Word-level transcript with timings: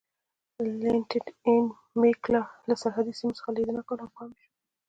لیتننت 0.81 1.11
اېن 1.45 1.65
میکلر 1.99 2.45
له 2.67 2.75
سرحدي 2.81 3.13
سیمو 3.19 3.37
څخه 3.37 3.49
لیدنه 3.55 3.81
کوله 3.87 4.01
او 4.05 4.13
پام 4.15 4.29
یې 4.35 4.41
شو. 4.43 4.49